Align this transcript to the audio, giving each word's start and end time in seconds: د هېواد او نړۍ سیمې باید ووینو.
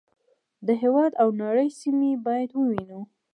د 0.65 0.67
هېواد 0.81 1.11
او 1.21 1.27
نړۍ 1.41 1.69
سیمې 1.79 2.11
باید 2.25 2.49
ووینو. 2.53 3.01